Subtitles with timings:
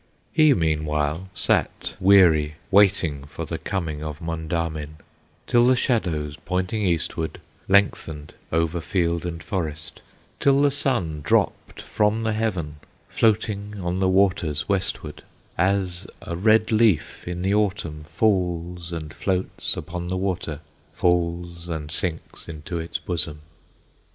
[0.33, 4.95] He meanwhile sat weary waiting For the coming of Mondamin,
[5.45, 10.01] Till the shadows, pointing eastward, Lengthened over field and forest,
[10.39, 12.77] Till the sun dropped from the heaven,
[13.09, 15.21] Floating on the waters westward,
[15.55, 20.61] As a red leaf in the Autumn Falls and floats upon the water,
[20.93, 23.41] Falls and sinks into its bosom.